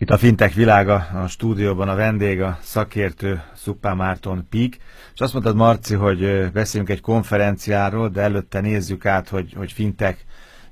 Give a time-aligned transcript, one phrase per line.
[0.00, 4.78] Itt a Fintech világa, a stúdióban a vendég, a szakértő Szuppá Márton Pík,
[5.14, 10.18] és azt mondtad Marci, hogy beszéljünk egy konferenciáról, de előtte nézzük át, hogy, hogy Fintech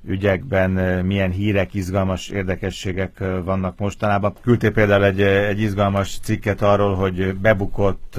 [0.04, 0.70] ügyekben
[1.04, 4.34] milyen hírek, izgalmas érdekességek vannak mostanában.
[4.42, 8.18] Küldtél például egy, egy izgalmas cikket arról, hogy bebukott,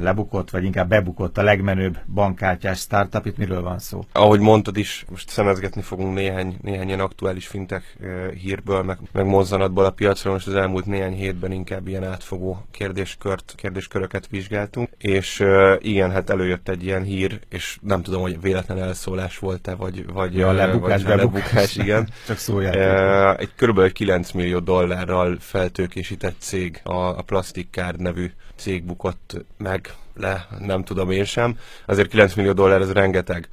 [0.00, 3.26] lebukott, vagy inkább bebukott a legmenőbb bankkártyás startup.
[3.26, 4.04] Itt miről van szó?
[4.12, 7.84] Ahogy mondtad is, most szemezgetni fogunk néhány, néhány ilyen aktuális fintech
[8.42, 10.32] hírből, meg, meg mozzanatból a piacról.
[10.32, 14.88] Most az elmúlt néhány hétben inkább ilyen átfogó kérdéskört, kérdésköröket vizsgáltunk.
[14.98, 15.44] És
[15.78, 20.40] igen, hát előjött egy ilyen hír, és nem tudom, hogy véletlen elszólás volt-e, vagy, vagy
[20.40, 22.08] a lebukás, vagy lebukás, igen.
[22.26, 23.40] Csak szójáték.
[23.40, 23.92] Egy kb.
[23.92, 30.84] 9 millió dollárral feltőkésített cég, a, a Plastic Card nevű cég bukott meg le, nem
[30.84, 31.58] tudom én sem.
[31.86, 33.48] Azért 9 millió dollár ez rengeteg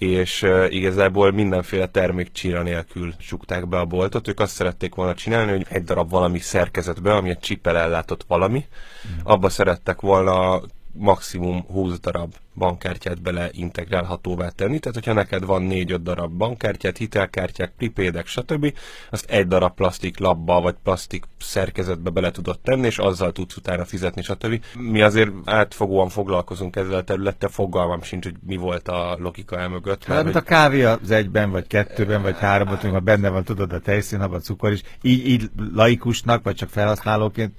[0.00, 4.28] és uh, igazából mindenféle termék csíra nélkül csukták be a boltot.
[4.28, 8.58] Ők azt szerették volna csinálni, hogy egy darab valami szerkezetbe, ami egy csipel ellátott valami,
[8.58, 9.18] mm.
[9.22, 10.60] abba szerettek volna
[10.92, 14.78] maximum 20 darab bankkártyát bele integrálhatóvá tenni.
[14.78, 18.74] Tehát, hogyha neked van 4-5 darab bankkártyát, hitelkártyák, pripédek, stb.,
[19.10, 23.84] azt egy darab plastik labba vagy plastik szerkezetbe bele tudod tenni, és azzal tudsz utána
[23.84, 24.64] fizetni, stb.
[24.78, 30.04] Mi azért átfogóan foglalkozunk ezzel a területtel, fogalmam sincs, hogy mi volt a logika elmögött.
[30.04, 33.78] Hát, mint a kávé az egyben, vagy kettőben, vagy háromban, ha benne van, tudod, a
[33.78, 34.82] tejszín, a cukor is.
[35.02, 37.54] Így, így laikusnak, vagy csak felhasználóként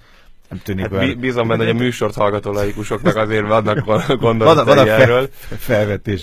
[0.51, 1.19] nem tűnik hát olyan.
[1.19, 3.85] Bízom benne, hogy a műsort hallgató laikusoknak azért vannak
[4.19, 5.29] gondolatai van, van erről.
[5.57, 6.21] felvetés.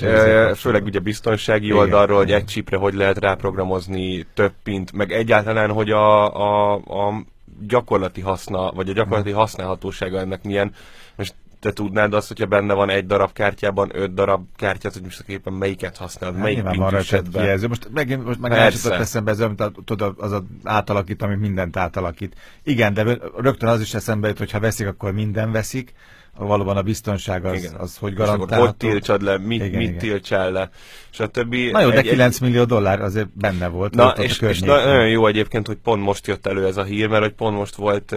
[0.56, 5.70] Főleg ugye biztonsági igen, oldalról, hogy egy csipre hogy lehet ráprogramozni több pint, meg egyáltalán,
[5.70, 7.24] hogy a, a, a
[7.68, 10.72] gyakorlati haszna, vagy a gyakorlati használhatósága ennek milyen.
[11.16, 15.24] Most te tudnád azt, hogyha benne van egy darab kártyában, öt darab kártyát, hogy most
[15.26, 17.60] éppen melyiket használod, hát melyik van esetben.
[17.68, 22.34] Most megint most meg jutott eszembe, ez mint tudod, az az átalakít, ami mindent átalakít.
[22.62, 25.94] Igen, de rögtön az is eszembe jut, hogy ha veszik, akkor minden veszik,
[26.38, 27.74] valóban a biztonság az, igen.
[27.74, 28.64] az hogy garantálható.
[28.64, 29.98] Hogy tiltsad le, mit, igen, mit igen.
[29.98, 30.70] tiltsál le,
[31.10, 31.54] stb.
[31.54, 33.94] Na jó, de 9 egy, millió dollár azért benne volt.
[33.94, 37.08] Na, és, és na, nagyon jó egyébként, hogy pont most jött elő ez a hír,
[37.08, 38.14] mert hogy pont most volt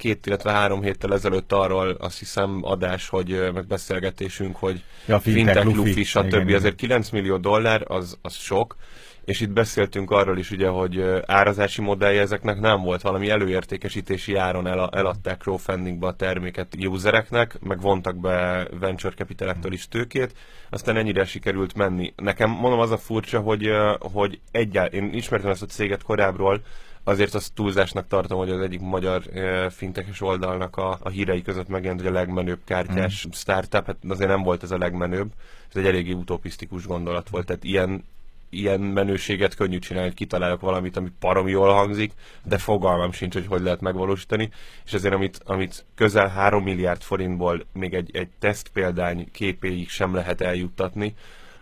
[0.00, 5.46] két, illetve három héttel ezelőtt arról azt hiszem adás, hogy meg beszélgetésünk, hogy ja, fintech,
[5.46, 6.50] fintech lufi, stb.
[6.50, 8.76] Ezért 9 millió dollár, az, az sok,
[9.24, 14.66] és itt beszéltünk arról is ugye, hogy árazási modellje ezeknek nem volt, valami előértékesítési áron
[14.66, 20.34] el, eladták crowdfundingba a terméket usereknek, meg vontak be venture capitalektől is tőkét,
[20.70, 22.12] aztán ennyire sikerült menni.
[22.16, 26.62] Nekem mondom az a furcsa, hogy, hogy egyáltalán, én ismertem ezt a céget korábbról,
[27.04, 31.68] azért azt túlzásnak tartom, hogy az egyik magyar uh, fintekes oldalnak a, a hírei között
[31.68, 33.30] megjelent, hogy a legmenőbb kártyás mm.
[33.30, 35.30] startup, hát azért nem volt ez a legmenőbb,
[35.68, 38.04] ez egy eléggé utopisztikus gondolat volt, tehát ilyen
[38.50, 42.12] ilyen menőséget könnyű csinálni, hogy kitalálok valamit, ami parom jól hangzik,
[42.44, 44.50] de fogalmam sincs, hogy hogy lehet megvalósítani,
[44.84, 50.14] és ezért amit, amit közel 3 milliárd forintból még egy, egy teszt példány képéig sem
[50.14, 51.14] lehet eljuttatni,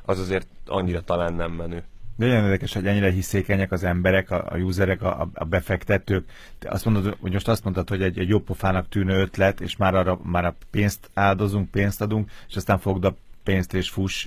[0.02, 1.82] az azért annyira talán nem menő.
[2.16, 6.30] De olyan érdekes, hogy ennyire hiszékenyek az emberek, a, a userek, a, a befektetők.
[6.58, 9.76] Te azt mondod, hogy most azt mondtad, hogy egy, egy jobb pofának tűnő ötlet, és
[9.76, 13.16] már arra már a pénzt áldozunk, pénzt adunk, és aztán fogd a
[13.48, 14.26] pénzt és fuss.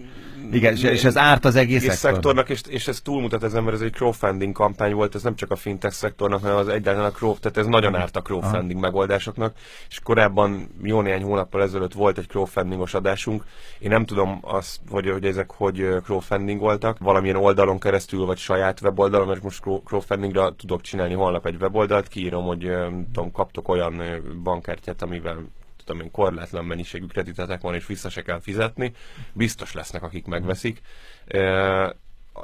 [0.51, 2.11] Igen, és, és ez árt az egész, egész szektor.
[2.11, 5.51] szektornak, és, és ez túlmutat ezen, mert ez egy crowdfunding kampány volt, ez nem csak
[5.51, 8.79] a fintech szektornak, hanem az egyáltalán a crowd, tehát ez nagyon árt a crowdfunding Aha.
[8.79, 9.55] megoldásoknak,
[9.89, 13.43] és korábban jó néhány hónappal ezelőtt volt egy crowdfundingos adásunk,
[13.79, 18.81] én nem tudom azt, hogy, hogy ezek hogy crowdfunding voltak, valamilyen oldalon keresztül, vagy saját
[18.81, 22.71] weboldalon, mert most crowdfundingra tudok csinálni holnap egy weboldalt, kiírom, hogy
[23.13, 24.01] tudom, kaptok olyan
[24.43, 25.45] bankkártyát, amivel
[25.91, 28.93] tudom én, korlátlan mennyiségű kreditetek van, és vissza se kell fizetni,
[29.33, 30.81] biztos lesznek, akik megveszik.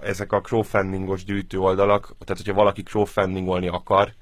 [0.01, 4.13] Ezek a crowdfundingos gyűjtő oldalak, tehát hogyha valaki crowdfundingolni akar,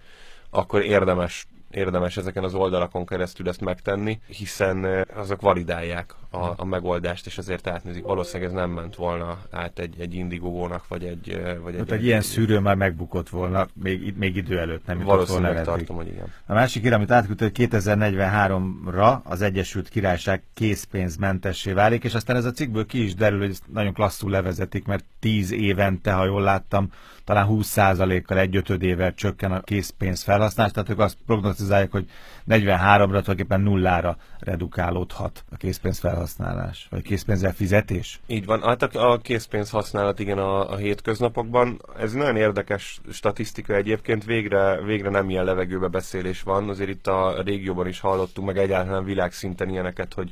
[0.49, 7.25] akkor érdemes érdemes ezeken az oldalakon keresztül ezt megtenni, hiszen azok validálják a, a megoldást,
[7.25, 8.03] és ezért átnézik.
[8.03, 11.41] Valószínűleg ez nem ment volna át egy, egy indigónak, vagy egy...
[11.63, 15.61] Vagy egy, egy ilyen szűrő már megbukott volna, még, még idő előtt nem jutott volna
[15.61, 16.33] tartom, hogy igen.
[16.45, 22.45] A másik hír, amit átküldte, hogy 2043-ra az Egyesült Királyság készpénzmentessé válik, és aztán ez
[22.45, 26.41] a cikkből ki is derül, hogy ezt nagyon klasszul levezetik, mert 10 évente, ha jól
[26.41, 26.91] láttam,
[27.25, 32.09] talán 20%-kal egyötödével csökken a készpénz felhasználás, tehát ők azt prognosztizálják, hogy
[32.47, 38.19] 43-ra tulajdonképpen nullára redukálódhat a készpénz felhasználás, vagy készpénzzel fizetés?
[38.27, 41.81] Így van, hát a készpénz használat igen a, a hétköznapokban.
[41.99, 47.41] Ez nagyon érdekes statisztika egyébként, végre, végre nem ilyen levegőbe beszélés van, azért itt a
[47.45, 50.31] régióban is hallottunk, meg egyáltalán világszinten ilyeneket, hogy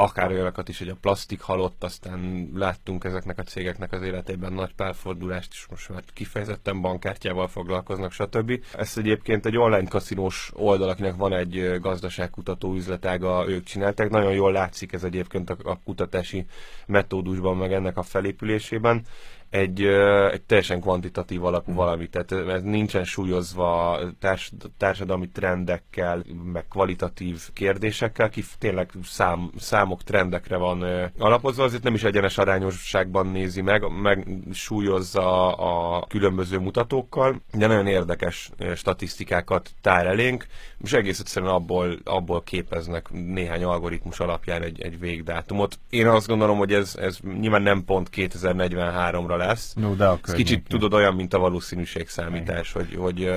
[0.00, 4.74] akár olyanokat is, hogy a plastik halott, aztán láttunk ezeknek a cégeknek az életében nagy
[4.74, 8.64] párfordulást, és most már kifejezetten bankkártyával foglalkoznak, stb.
[8.76, 14.10] Ezt egyébként egy online kaszinós oldal, akinek van egy gazdaságkutató üzletága, ők csinálták.
[14.10, 16.44] Nagyon jól látszik ez egyébként a, a kutatási
[16.86, 19.02] metódusban, meg ennek a felépülésében
[19.50, 19.84] egy,
[20.30, 28.28] egy teljesen kvantitatív alapú valami, tehát ez nincsen súlyozva társ, társadalmi trendekkel, meg kvalitatív kérdésekkel,
[28.28, 34.26] ki tényleg szám, számok, trendekre van alapozva, azért nem is egyenes arányosságban nézi meg, meg
[34.52, 40.46] súlyozza a különböző mutatókkal, de nagyon érdekes statisztikákat tár elénk,
[40.82, 45.78] és egész egyszerűen abból, abból képeznek néhány algoritmus alapján egy, egy végdátumot.
[45.90, 49.72] Én azt gondolom, hogy ez, ez nyilván nem pont 2043-ra lesz.
[49.74, 53.32] No, de a Ez kicsit tudod olyan, mint a valószínűségszámítás, hogy, hogy,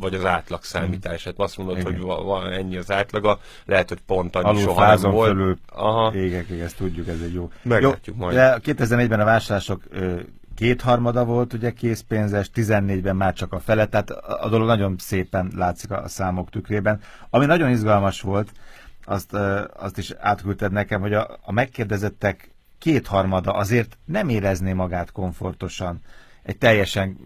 [0.00, 1.24] vagy az átlag számítás.
[1.24, 1.92] Hát azt mondod, Igen.
[1.92, 5.28] hogy van ennyi az átlaga, lehet, hogy pont annyi Alul soha nem volt.
[5.28, 6.14] fölül Aha.
[6.14, 7.50] égek, ezt tudjuk, ez egy jó.
[7.62, 8.34] Meglátjuk jó, majd.
[8.36, 9.82] De 2004-ben a vásárlások
[10.56, 14.10] kétharmada volt ugye készpénzes, 14-ben már csak a fele, tehát
[14.40, 17.00] a dolog nagyon szépen látszik a számok tükrében.
[17.30, 18.52] Ami nagyon izgalmas volt,
[19.04, 19.36] azt,
[19.76, 26.00] azt is átküldted nekem, hogy a, a megkérdezettek kétharmada azért nem érezné magát komfortosan
[26.42, 27.16] egy teljesen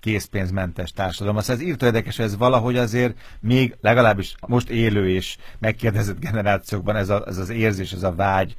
[0.00, 1.36] készpénzmentes társadalom.
[1.36, 7.08] Azt ez írtó érdekes, ez valahogy azért még legalábbis most élő és megkérdezett generációkban ez,
[7.08, 8.54] a, ez az érzés, ez a vágy,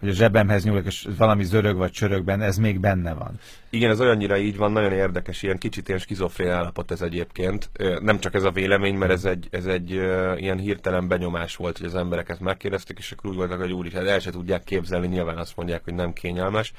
[0.00, 3.40] hogy a zsebemhez nyúlok, és valami zörög vagy csörögben, ez még benne van.
[3.70, 7.70] Igen, ez olyannyira így van, nagyon érdekes, ilyen kicsit ilyen skizofrén állapot ez egyébként.
[8.00, 9.90] Nem csak ez a vélemény, mert ez egy, ez egy
[10.36, 13.92] ilyen hirtelen benyomás volt, hogy az emberek ezt megkérdezték, és akkor úgy voltak, hogy úr
[13.92, 16.72] hát el se tudják képzelni, nyilván azt mondják, hogy nem kényelmes,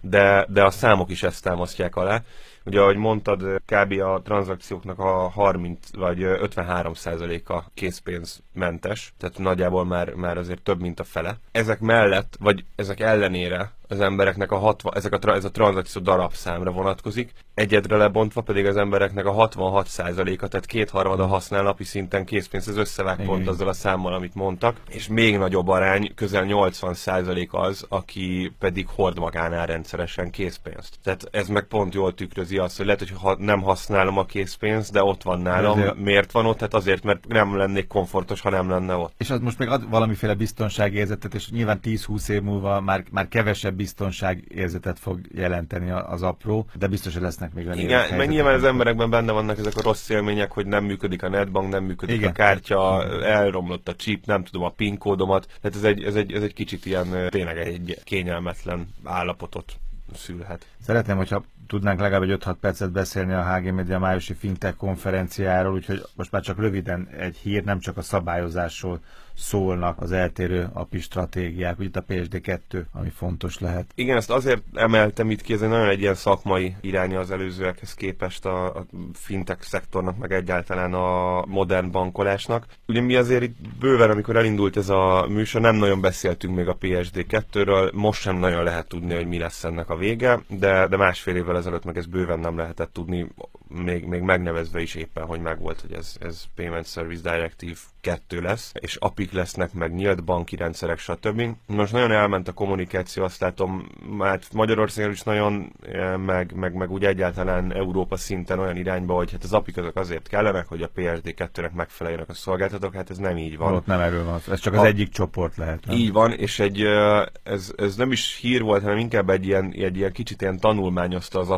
[0.00, 2.22] de, de a számok is ezt támasztják alá.
[2.64, 4.00] Ugye, ahogy mondtad, kb.
[4.00, 11.00] a tranzakcióknak a 30 vagy 53% a készpénzmentes, tehát nagyjából már, már azért több, mint
[11.00, 11.36] a fele.
[11.52, 16.70] Ezek mellett, vagy ezek ellenére az embereknek a 60, ezek a, ez a tranzakció darabszámra
[16.70, 22.76] vonatkozik, egyedre lebontva pedig az embereknek a 66%-a, tehát kétharmada használ napi szinten készpénzt, ez
[22.76, 23.26] összevág Igen.
[23.26, 28.86] pont azzal a számmal, amit mondtak, és még nagyobb arány, közel 80% az, aki pedig
[28.88, 30.98] hord magánál rendszeresen készpénzt.
[31.02, 34.92] Tehát ez meg pont jól tükrözi azt, hogy lehet, hogy ha nem használom a készpénzt,
[34.92, 35.78] de ott van nálam.
[35.78, 35.98] Ezért...
[35.98, 36.60] Miért van ott?
[36.60, 39.14] Hát azért, mert nem lennék komfortos, ha nem lenne ott.
[39.18, 43.80] És az most még ad valamiféle biztonságérzetet, és nyilván 10-20 év múlva már, már kevesebb
[43.82, 48.64] biztonságérzetet fog jelenteni az apró, de biztos, hogy lesznek még olyan Igen, meg nyilván az
[48.64, 52.30] emberekben benne vannak ezek a rossz élmények, hogy nem működik a netbank, nem működik Igen.
[52.30, 55.46] a kártya, elromlott a chip, nem tudom a PIN kódomat.
[55.60, 59.72] Tehát ez egy, ez egy, ez egy kicsit ilyen tényleg egy kényelmetlen állapotot
[60.14, 60.66] szülhet.
[60.80, 66.02] Szeretném, hogyha tudnánk legalább egy 5-6 percet beszélni a HG Media májusi fintech konferenciáról, úgyhogy
[66.16, 69.00] most már csak röviden egy hír, nem csak a szabályozásról
[69.34, 73.90] szólnak az eltérő API stratégiák, úgy itt a PSD2, ami fontos lehet.
[73.94, 77.94] Igen, ezt azért emeltem itt ki, ez egy nagyon egy ilyen szakmai iránya az előzőekhez
[77.94, 82.66] képest a, a fintech szektornak, meg egyáltalán a modern bankolásnak.
[82.86, 86.76] Ugye mi azért itt bőven, amikor elindult ez a műsor, nem nagyon beszéltünk még a
[86.76, 91.36] PSD2-ről, most sem nagyon lehet tudni, hogy mi lesz ennek a vége, de, de másfél
[91.36, 93.28] évvel ezelőtt meg ez bőven nem lehetett tudni,
[93.74, 98.72] még, még megnevezve is éppen, hogy megvolt, hogy ez, ez Payment Service Directive 2 lesz,
[98.80, 101.42] és APIK lesznek, meg nyílt banki rendszerek, stb.
[101.66, 103.88] Most nagyon elment a kommunikáció, azt látom,
[104.18, 109.30] hát Magyarországon is nagyon, eh, meg, meg, meg úgy egyáltalán Európa szinten olyan irányba, hogy
[109.32, 113.36] hát az APIK azok azért kellenek, hogy a PSD2-nek megfeleljenek a szolgáltatók, hát ez nem
[113.36, 113.74] így van.
[113.74, 115.86] Ott nem erről van, ez csak az a, egyik csoport lehet.
[115.86, 115.96] Nem?
[115.96, 119.72] Így van, és egy, eh, ez, ez nem is hír volt, hanem inkább egy ilyen,
[119.76, 121.50] egy ilyen kicsit ilyen tanulmányozta az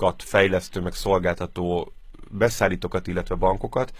[0.00, 1.92] API-kat fejlesztő, meg szolgáltató
[2.30, 3.92] beszállítókat, illetve bankokat,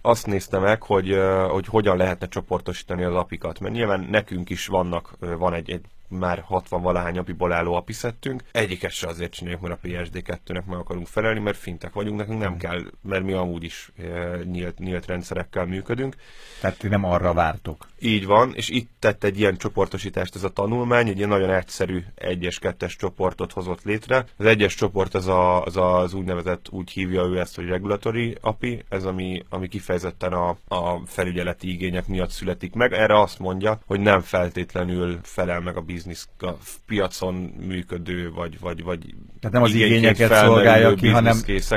[0.00, 5.16] azt nézte meg, hogy, hogy hogyan lehetne csoportosítani az apikat, mert nyilván nekünk is vannak,
[5.18, 8.42] van egy, egy már 60 valahány apiból álló apiszettünk.
[8.52, 12.56] Egyiket se azért csináljuk, mert a PSD2-nek meg akarunk felelni, mert fintek vagyunk, nekünk nem
[12.56, 13.92] kell, mert mi amúgy is
[14.44, 16.16] nyílt, nyílt rendszerekkel működünk.
[16.60, 17.87] Tehát ti nem arra vártok.
[18.00, 22.02] Így van, és itt tett egy ilyen csoportosítást ez a tanulmány, egy ilyen nagyon egyszerű
[22.14, 24.24] egyes kettes csoportot hozott létre.
[24.36, 28.84] Az egyes csoport az, a, az, az úgynevezett, úgy hívja ő ezt, hogy regulatory API,
[28.88, 32.92] ez ami, ami kifejezetten a, a felügyeleti igények miatt születik meg.
[32.92, 36.50] Erre azt mondja, hogy nem feltétlenül felel meg a biznisz a
[36.86, 37.34] piacon
[37.66, 38.98] működő, vagy, vagy, vagy
[39.40, 41.36] Tehát nem az igényeket szolgálja ki, hanem,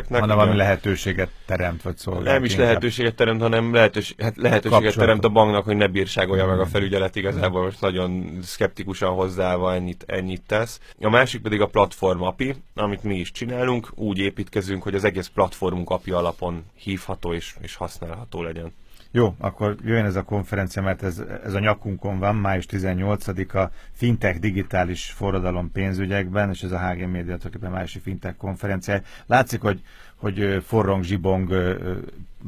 [0.09, 2.33] hanem valami lehetőséget teremt, vagy szolgál.
[2.33, 6.59] Nem is lehetőséget teremt, hanem lehetős, hát lehetőséget teremt a banknak, hogy ne bírságolja meg
[6.59, 10.79] a felügyelet, igazából most nagyon szkeptikusan hozzáállva ennyit, ennyit tesz.
[11.01, 15.27] A másik pedig a platform API, amit mi is csinálunk, úgy építkezünk, hogy az egész
[15.27, 18.73] platformunk API alapon hívható és, és használható legyen.
[19.11, 24.39] Jó, akkor jöjjön ez a konferencia, mert ez, ez a nyakunkon van, május 18-a Fintech
[24.39, 29.01] Digitális Forradalom pénzügyekben, és ez a HG Media tulajdonképpen májusi Fintech konferencia.
[29.25, 29.81] Látszik, hogy,
[30.15, 31.53] hogy forrong, zsibong,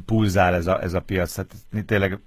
[0.06, 1.34] pulzál ez a, ez a piac.
[1.34, 1.56] Tehát
[1.86, 2.20] tényleg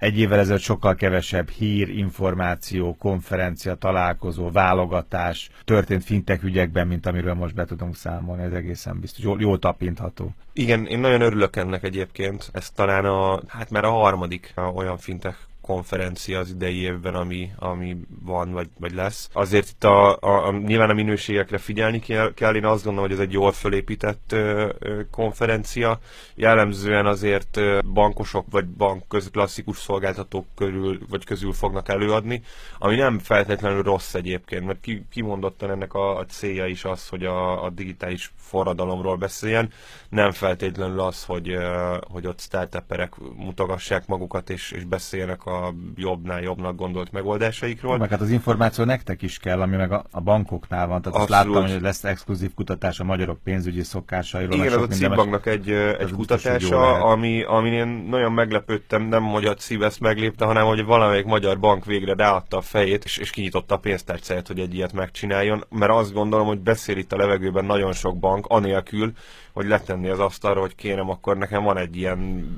[0.00, 7.34] egy évvel ezelőtt sokkal kevesebb hír, információ, konferencia, találkozó, válogatás történt fintek ügyekben, mint amiről
[7.34, 8.42] most be tudunk számolni.
[8.42, 9.24] Ez egészen biztos.
[9.24, 10.34] Jól, jól tapintható.
[10.52, 12.50] Igen, én nagyon örülök ennek egyébként.
[12.52, 15.36] Ez talán a, hát már a harmadik olyan fintek
[15.70, 19.28] konferencia az idei évben, ami, ami van, vagy, vagy lesz.
[19.32, 23.18] Azért itt a, a, a, nyilván a minőségekre figyelni kell, kell, én azt gondolom, hogy
[23.18, 25.98] ez egy jól fölépített ö, ö, konferencia.
[26.34, 32.42] Jellemzően azért ö, bankosok vagy bank köz, klasszikus szolgáltatók körül, vagy közül fognak előadni,
[32.78, 37.24] ami nem feltétlenül rossz egyébként, mert ki, kimondottan ennek a, a célja is az, hogy
[37.24, 39.72] a, a digitális forradalomról beszéljen,
[40.08, 41.56] nem feltétlenül az, hogy,
[42.00, 45.59] hogy ott startuperek mutogassák magukat és, és beszéljenek a
[45.96, 47.98] jobbnál jobbnak gondolt megoldásaikról.
[47.98, 51.02] Meg hát az információ nektek is kell, ami meg a, a bankoknál van.
[51.02, 51.46] Tehát Abszolút.
[51.46, 54.54] azt láttam, hogy lesz exkluzív kutatás a magyarok pénzügyi szokásairól.
[54.54, 59.54] Igen, az a CIP egy, egy kutatása, ami, amin én nagyon meglepődtem, nem hogy a
[59.54, 63.74] CIP ezt meglépte, hanem hogy valamelyik magyar bank végre ráadta a fejét, és, és kinyitotta
[63.74, 67.92] a pénztárcáját, hogy egy ilyet megcsináljon, mert azt gondolom, hogy beszél itt a levegőben nagyon
[67.92, 69.12] sok bank, anélkül,
[69.60, 72.48] hogy letenni az asztalra, hogy kérem, akkor nekem van egy ilyen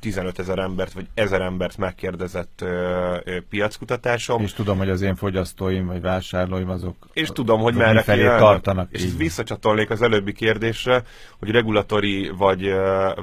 [0.00, 4.42] 15 ezer embert, vagy ezer embert megkérdezett ö, ö, piackutatásom.
[4.42, 8.88] És tudom, hogy az én fogyasztóim, vagy vásárlóim azok És tudom, hogy merre felé tartanak.
[8.92, 9.16] És így.
[9.16, 11.02] visszacsatolnék az előbbi kérdésre,
[11.38, 12.74] hogy regulatori, vagy,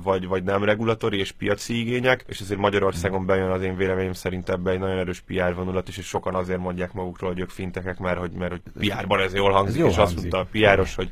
[0.04, 4.50] vagy, vagy nem regulatori és piaci igények, és ezért Magyarországon bejön az én véleményem szerint
[4.50, 8.00] ebbe egy nagyon erős PR vonulat is, és sokan azért mondják magukról, hogy ők fintekek,
[8.00, 10.18] mert hogy, mert hogy PR-ban ez jól hangzik, ez jó és hangzik.
[10.18, 11.10] azt mondta a PR-os, hogy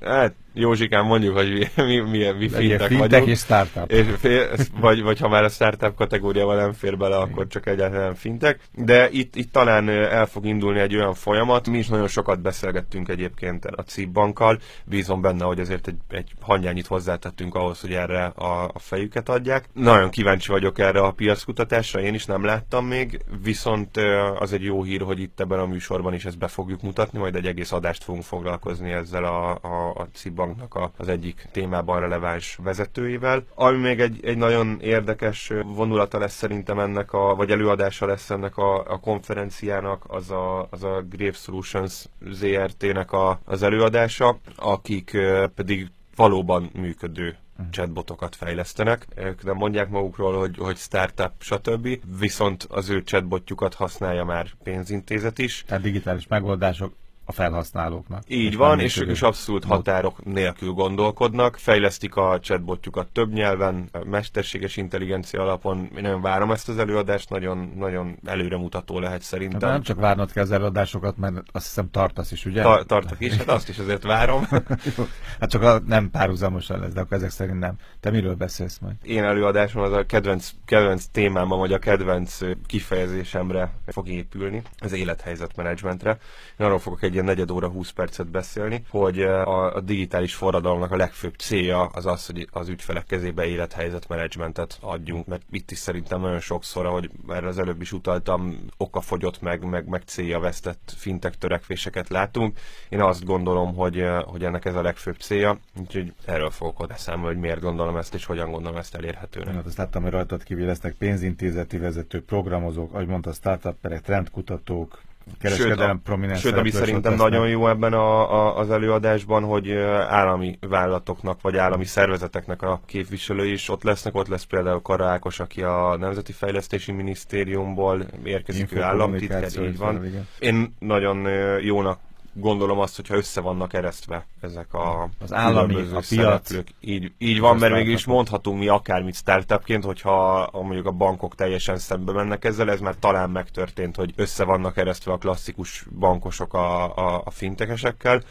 [0.00, 3.28] Hát, Józsikán mondjuk, hogy mi, mi, mi, mi fintek vagyunk.
[3.28, 3.90] és startup.
[3.90, 8.14] És fél, vagy, vagy ha már a startup kategóriával nem fér bele, akkor csak egyáltalán
[8.14, 8.60] fintek.
[8.74, 11.68] De itt, itt talán el fog indulni egy olyan folyamat.
[11.68, 14.58] Mi is nagyon sokat beszélgettünk egyébként a CIP bankkal.
[14.84, 19.64] Bízom benne, hogy azért egy, egy hangyányit hozzátettünk ahhoz, hogy erre a, a fejüket adják.
[19.72, 23.96] Nagyon kíváncsi vagyok erre a piackutatásra, én is nem láttam még, viszont
[24.38, 27.34] az egy jó hír, hogy itt ebben a műsorban is ezt be fogjuk mutatni, majd
[27.34, 32.58] egy egész adást fogunk foglalkozni ezzel a, a a CIP banknak az egyik témában releváns
[32.62, 33.44] vezetőivel.
[33.54, 38.56] Ami még egy, egy nagyon érdekes vonulata lesz szerintem ennek, a, vagy előadása lesz ennek
[38.56, 45.16] a, a konferenciának, az a, az a Grave Solutions ZRT-nek a, az előadása, akik
[45.54, 47.36] pedig valóban működő
[47.70, 49.06] chatbotokat fejlesztenek.
[49.16, 51.88] Ők nem mondják magukról, hogy, hogy startup, stb.
[52.18, 55.64] Viszont az ő chatbotjukat használja már pénzintézet is.
[55.66, 56.92] Tehát digitális megoldások
[57.30, 58.22] a felhasználóknak.
[58.26, 64.76] Így van, és ők is abszolút határok nélkül gondolkodnak, fejlesztik a chatbotjukat több nyelven, mesterséges
[64.76, 65.90] intelligencia alapon.
[65.96, 69.58] Én nagyon várom ezt az előadást, nagyon, nagyon előremutató lehet szerintem.
[69.58, 72.62] De nem csak várnod kell az előadásokat, mert azt hiszem tartasz is, ugye?
[72.62, 74.46] Ta- tartok is, hát azt is azért várom.
[75.40, 77.74] hát csak a, nem párhuzamosan lesz, de akkor ezek szerint nem.
[78.00, 78.94] Te miről beszélsz majd?
[79.02, 86.18] Én előadásom az a kedvenc, kedvenc témámban, vagy a kedvenc kifejezésemre fog épülni, az élethelyzetmenedzsmentre.
[86.58, 90.90] Én arról fogok egy ilyen negyed óra 20 percet beszélni, hogy a, a digitális forradalomnak
[90.90, 96.20] a legfőbb célja az az, hogy az ügyfelek kezébe élethelyzetmenedzsmentet adjunk, mert itt is szerintem
[96.20, 101.38] nagyon sokszor, ahogy erre az előbb is utaltam, okafogyott meg, meg, meg célja vesztett fintek
[101.38, 102.58] törekvéseket látunk.
[102.88, 107.32] Én azt gondolom, hogy, hogy ennek ez a legfőbb célja, úgyhogy erről fogok oda számolni,
[107.32, 109.54] hogy miért gondolom ezt, és hogyan gondolom ezt elérhetőnek.
[109.54, 115.02] Hát azt láttam, hogy rajtad kívül lesznek pénzintézeti vezetők, programozók, ahogy mondta, startupperek, trendkutatók,
[115.40, 117.30] kereskedelem prominens Sőt, ami szerintem lesznek.
[117.30, 119.72] nagyon jó ebben a, a, az előadásban, hogy
[120.08, 124.14] állami vállalatoknak vagy állami szervezeteknek a képviselői is ott lesznek.
[124.14, 130.26] Ott lesz például Kara Ákos, aki a Nemzeti Fejlesztési Minisztériumból érkezik, ő államtitkár, így van.
[130.38, 131.28] Én nagyon
[131.60, 131.98] jónak
[132.32, 136.50] gondolom azt, hogyha össze vannak eresztve ezek a az állami, a piac.
[136.80, 142.12] Így, így van, mert mégis mondhatunk mi akármit startupként, hogyha mondjuk a bankok teljesen szembe
[142.12, 147.22] mennek ezzel, ez már talán megtörtént, hogy össze vannak eresztve a klasszikus bankosok a, a,
[147.24, 148.22] a fintekesekkel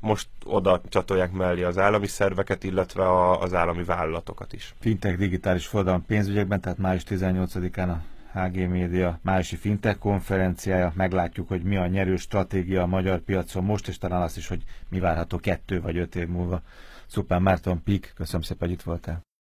[0.00, 4.74] most oda csatolják mellé az állami szerveket, illetve a, az állami vállalatokat is.
[4.80, 8.02] Fintech digitális forradalom pénzügyekben, tehát május 18-án a
[8.38, 10.92] HG Média májusi fintech konferenciája.
[10.96, 14.62] Meglátjuk, hogy mi a nyerő stratégia a magyar piacon most, és talán azt is, hogy
[14.88, 16.62] mi várható kettő vagy öt év múlva.
[17.06, 19.27] Szupán Márton Pik, köszönöm szépen, hogy itt voltál.